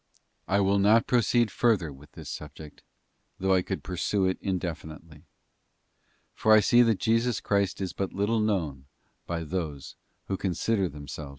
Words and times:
I 0.47 0.61
will 0.61 0.79
not 0.79 1.05
proceed 1.05 1.51
further 1.51 1.93
with 1.93 2.13
this 2.13 2.27
subject, 2.27 2.81
though 3.37 3.53
I 3.53 3.61
could 3.61 3.83
pursue 3.83 4.25
it 4.25 4.39
indefinitely; 4.41 5.25
for 6.33 6.53
I 6.53 6.59
see 6.59 6.81
that 6.81 6.97
Jesus 6.97 7.39
Christ 7.39 7.79
is 7.79 7.93
but 7.93 8.11
little 8.11 8.39
known 8.39 8.87
by 9.27 9.43
those 9.43 9.95
who 10.25 10.37
consider 10.37 10.89
themselves 10.89 11.09
His 11.11 11.15
friends. 11.15 11.29